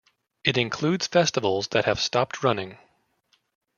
[0.43, 2.79] It includes festivals that have stopped running.